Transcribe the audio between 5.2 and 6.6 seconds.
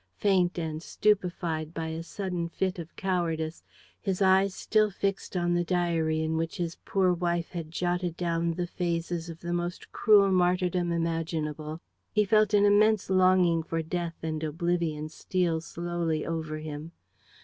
on the diary in which